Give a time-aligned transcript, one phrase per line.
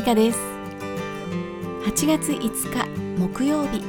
[0.00, 0.38] ミカです。
[1.84, 2.38] 8月5
[2.72, 3.82] 日木曜日。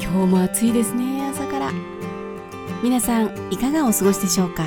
[0.00, 1.70] 今日も暑いですね朝から。
[2.82, 4.64] 皆さんいかがお過ごしでしょうか？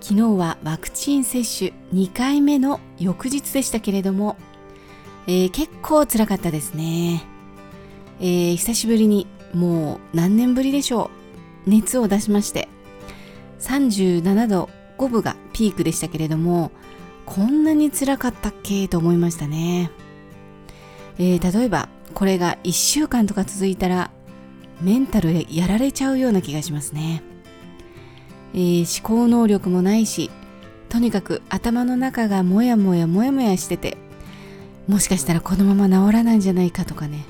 [0.00, 4.38] 昨日はワクチン接種2回目の翌日でしたけれども、
[5.26, 7.26] えー、結構辛かったですね、
[8.20, 11.10] えー、久しぶりにもう何年ぶりでしょ
[11.66, 11.70] う？
[11.70, 12.70] 熱を出しまして。
[13.60, 16.72] 37度5分がピークでしたけれども
[17.28, 18.88] こんなに辛かったっけ？
[18.88, 19.90] と思いましたね、
[21.18, 24.10] えー、例えばこれが1週間とか続いたら
[24.80, 27.22] メンタルやられちゃうような気がしますね。
[28.54, 30.30] えー、思考能力もないし
[30.88, 33.98] とにかく頭の中がモヤモヤモヤモヤしてて
[34.88, 37.26] もしかしたらこのまま治らないんじゃないかとかね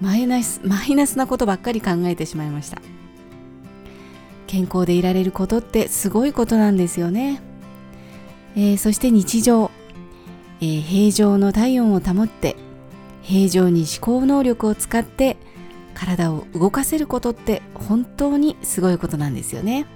[0.00, 2.80] マイナスマイナスなことばっかり考えてしまいました。
[4.46, 7.42] 健康でいられることってすごいことなんですよね、
[8.56, 9.70] えー、そして日常、
[10.60, 12.56] えー、平常の体温を保って
[13.22, 15.36] 平常に思考能力を使って
[15.94, 19.86] 体を動かせることって本当にすごいことなんですよね。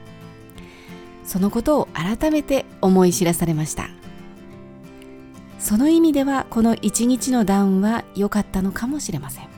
[1.24, 3.88] そのことを改めて思い知らされました。
[5.58, 9.48] その意味ではこの一日のダウンは良かったのかもしれません。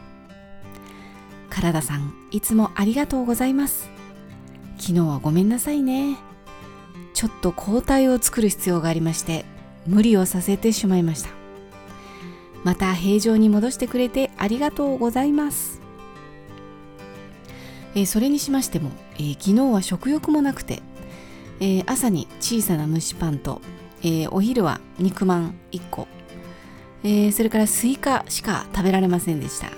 [1.49, 3.89] 体さんいつもありがとうございます。
[4.79, 6.17] 昨日はごめんなさいね。
[7.15, 9.45] ちょっと抗体を作る必要がありまして
[9.87, 11.31] 無理をさせてしまいました。
[12.65, 15.81] また平常に戻してくれてありがとうございます。
[17.95, 20.81] え、それにしましても、え、昨日は食欲もなくて
[21.61, 23.61] え、朝に小さな蒸しパンと、
[24.03, 26.09] え、お昼は肉まん1個、
[27.05, 29.69] え、それからスイカしか食べられませんでした。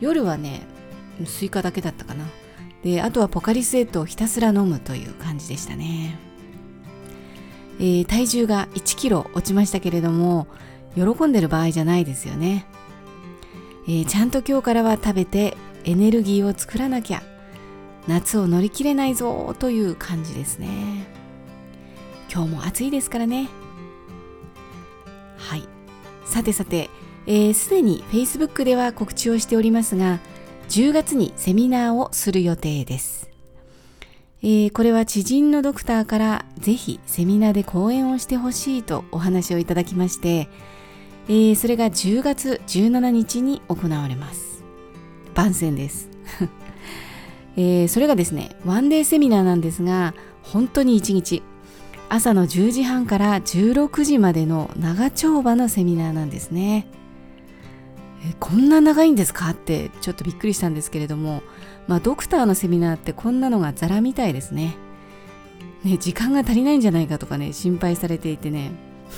[0.00, 0.62] 夜はね
[1.26, 2.24] スイカだけだったかな。
[2.82, 6.18] であとはポカリスエットをひたすら飲むという感じでしたね、
[7.78, 10.46] えー、体重が1キロ落ちましたけれども
[10.94, 12.66] 喜んでる場合じゃないですよね、
[13.86, 17.22] えー、ちゃんと今日からは食べてエネルギーを作らなきゃ
[18.06, 21.06] 夏を乗り切れないぞという感じですね。
[22.32, 23.48] 今日も暑いですからね。
[25.36, 25.68] はい。
[26.24, 26.90] さてさて
[27.26, 30.18] すで、えー、に Facebook では告知をしておりますが
[30.70, 33.28] 10月にセミナーをする予定です、
[34.40, 40.48] えー、これは知人のドクターからぜひセミナーで講演をしてほしいとお話をいただきまして、
[41.26, 44.62] えー、それが10月17日に行われます。
[45.34, 46.08] 番宣です。
[47.56, 50.14] えー、それがですねワンデーセミナーなんですが
[50.44, 51.42] 本当に1日
[52.08, 56.86] 朝の10時半から16時までの長丁場のセミナーなんですね、
[58.22, 59.50] え、こんな長いんですか？
[59.50, 61.42] ってちょっとびっくりしたんですけれども。
[61.88, 64.76] まあドクターのセミナーってこんなのがザラみたいですね。
[65.84, 68.72] ね時間が足りないんじゃないかとかね心配されていてね。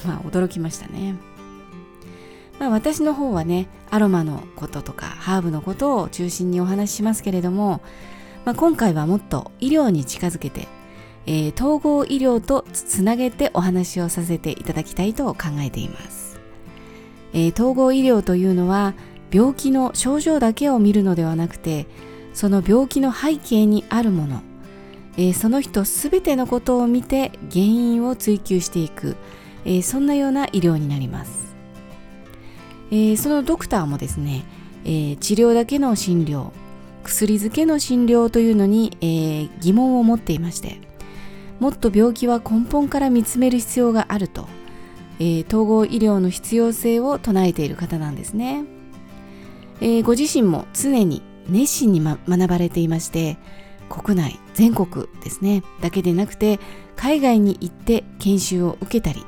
[0.07, 1.17] まあ驚きましたね。
[2.59, 7.81] まあ、私の方はねアロマのこととかハーブのことを中心にお話ししますけれども
[8.45, 10.67] まあ、今回はもっと医療に近づけて、
[11.27, 16.22] えー、統合医療とつなげてお話をさせていただきたいと考えています、
[17.33, 18.95] えー、統合医療というのは
[19.31, 21.87] 病気の症状だけを見るのではなくて
[22.35, 24.43] その病気の背景にあるもの、
[25.17, 29.17] えー、その人すべてのことを見て原因を追求していく、
[29.65, 31.55] えー、そんなような医療になります、
[32.91, 34.45] え、そのドクターもですね、
[34.85, 36.51] え、治療だけの診療
[37.05, 40.81] 薬漬けの診療というのに、え、疑問を持っていまして
[41.63, 44.49] もっと病気は根本から見つめる必要があると、
[45.23, 48.65] えー、統合医療の必要性を唱えている方なんですね、
[49.81, 53.39] えー、ご自身も常に熱心に、ま、学ばれていまして
[53.89, 55.63] 国内全国ですね。
[55.81, 56.59] だけでなくて
[56.97, 59.25] 海外に行って研修を受けたり、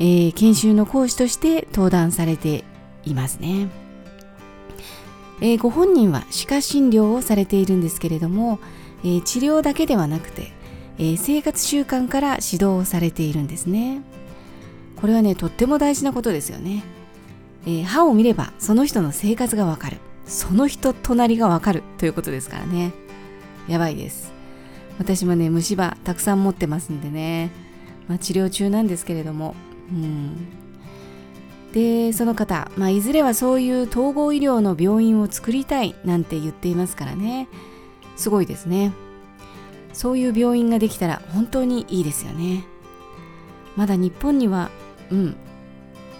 [0.00, 2.64] えー、研修の講師として登壇されて
[3.04, 3.68] いますね。
[5.40, 8.58] えー、ご本人は歯科診療をされているんですけれども、
[9.04, 10.52] えー、治療だけではなくて、
[10.98, 14.02] え、生活習慣から指導をされているんですね。
[15.02, 16.84] これはねとっても大事なことですよね、
[17.66, 19.98] え歯を見ればその人の生活がわかる。
[20.26, 22.92] その人隣がわかるということですからね。
[23.68, 24.32] やばいです。
[24.98, 27.50] 私もね虫歯たくさん持ってますんでね、
[28.06, 29.56] まあ、治療中なんですけれども。
[29.90, 30.48] うん。
[31.72, 37.48] でその方、まあ、いずれはそういう統合医療の病院を作りたいなんて言っていますからね。
[38.16, 38.92] すごいですね。
[39.92, 42.64] そういう病院ができたら本当にいいですよね。
[43.76, 44.70] まだ日本には
[45.12, 45.36] うん。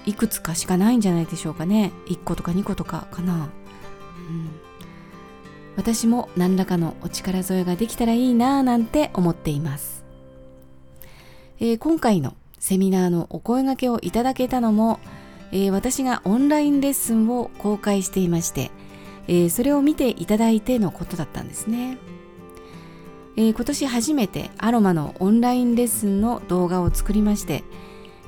[0.05, 1.93] いくつかしかないんじゃないでしょうかね。
[2.07, 4.51] 1個とか2個とかかな、うん、
[5.77, 10.05] 私も何らかのお力添えができたらいいなぁなんて思っています、
[11.61, 15.01] えー、今回のセミナーのお声掛けをいただけたのも、
[15.51, 18.71] えー、私がオンラインレッスンを公開していまして、
[19.27, 21.99] えー、それを見ていただいてのことだったんですね、
[23.37, 27.65] え、今年初めてアロマのオンラインレッスンの動画を作りまして、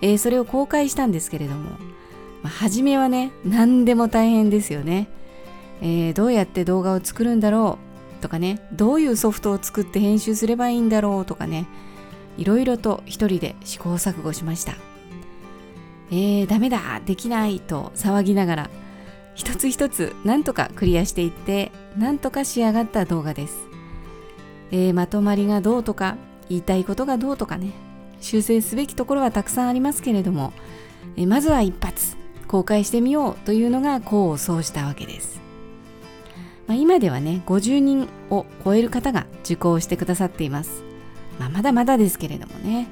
[0.00, 1.70] えそれを公開したんですけれども、
[2.42, 5.08] まあ、初めはね何でも大変ですよね、
[5.80, 7.78] えどうやって動画を作るんだろ
[8.18, 11.66] うとかねどういうソフトを作って編集すればいいんだろうとかね
[12.38, 14.74] いろいろと一人で試行錯誤しました。
[16.10, 18.70] えー、ダメだできないと騒ぎながら
[19.34, 23.56] 一つ一つなんとかクリアしていってなんとか仕上がった動画です、
[24.70, 26.16] えー、まとまりがどうとか
[26.48, 27.72] 言いたいことがどうとかね。
[28.24, 30.54] 修正すべきところはたくさんありますけれども、
[31.16, 32.16] え、まずは一発
[32.48, 35.40] 公開してみようというのが功を奏したわけです、
[36.66, 40.84] まあ、今ではね50人を超える方が受講してくださっています、
[41.38, 42.88] まあ、まだまだですけれどもね。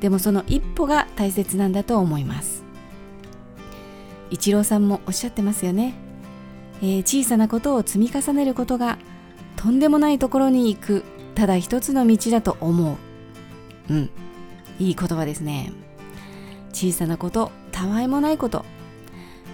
[0.00, 2.62] でもその一歩が大切なんだと思います。
[4.30, 5.94] イチローさんもおっしゃってますよね、
[6.82, 8.98] えー、小さなことを積み重ねることが
[9.56, 11.04] とんでもないところに行く
[11.34, 12.96] ただ一つの道だと思う。
[13.92, 14.10] うん。
[14.78, 15.72] いい言葉ですね。
[16.72, 18.64] 小さなことたわいもないこと。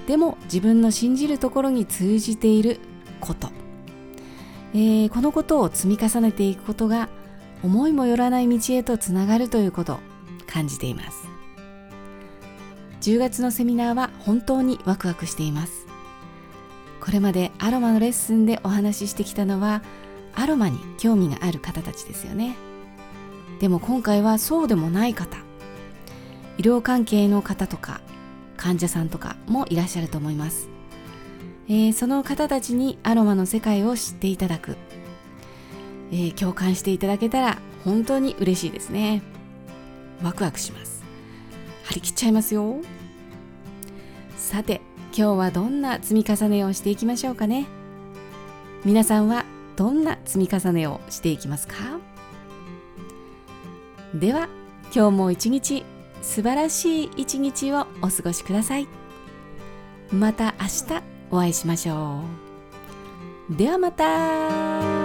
[0.06, 2.80] でも自分の信じるところに通じている
[3.20, 3.48] こと、
[4.72, 7.08] えー、このことを積み重ねていくことが
[7.62, 10.00] 思いもよらない道へとつながるということ
[10.46, 11.28] 感じています。
[13.02, 15.86] 10月のセミナーは本当にワクワクしています。
[17.00, 19.82] これまでアロマのレッスンでお話ししてきたのは
[20.34, 22.56] アロマに興味がある方たちですよね。
[23.60, 25.38] でも今回はそうでもない方。
[26.58, 28.02] 医療関係の方とか
[28.58, 30.68] 患者さんとかもいらっしゃると思います、
[31.68, 34.76] えー、その方たちにアロマの世界を知っていただく、
[36.10, 39.22] えー、共感していただけたら本当に嬉しいですね。
[40.22, 41.02] ワクワクします。
[41.84, 42.76] 張り切っちゃいますよ。
[44.36, 44.82] さて
[45.16, 47.66] 今日はどんな積み重ねをしていきましょうかね。
[48.84, 49.46] 皆さんは
[49.76, 51.74] どんな積み重ねをしていきますか？
[54.14, 54.48] では
[54.94, 55.84] 今日も一日
[56.22, 58.88] 素晴らしい一日をお過ごしください。
[60.12, 60.66] また明
[60.96, 62.22] 日お会いしましょ
[63.50, 63.56] う。
[63.56, 64.99] ではまた。